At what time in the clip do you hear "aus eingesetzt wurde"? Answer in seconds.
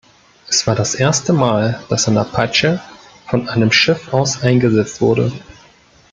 4.15-5.31